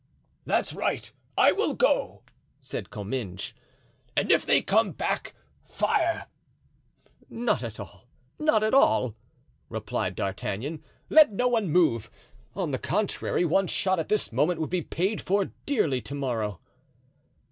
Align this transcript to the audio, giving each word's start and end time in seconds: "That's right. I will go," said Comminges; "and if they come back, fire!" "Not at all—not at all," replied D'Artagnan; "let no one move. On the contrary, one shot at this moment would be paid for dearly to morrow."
"That's 0.47 0.73
right. 0.73 1.11
I 1.37 1.51
will 1.51 1.75
go," 1.75 2.23
said 2.59 2.89
Comminges; 2.89 3.53
"and 4.17 4.31
if 4.31 4.47
they 4.47 4.63
come 4.63 4.93
back, 4.93 5.35
fire!" 5.63 6.25
"Not 7.29 7.61
at 7.63 7.79
all—not 7.79 8.63
at 8.63 8.73
all," 8.73 9.13
replied 9.69 10.15
D'Artagnan; 10.15 10.83
"let 11.11 11.31
no 11.31 11.47
one 11.47 11.69
move. 11.69 12.09
On 12.55 12.71
the 12.71 12.79
contrary, 12.79 13.45
one 13.45 13.67
shot 13.67 13.99
at 13.99 14.09
this 14.09 14.33
moment 14.33 14.59
would 14.59 14.71
be 14.71 14.81
paid 14.81 15.21
for 15.21 15.51
dearly 15.67 16.01
to 16.01 16.15
morrow." 16.15 16.61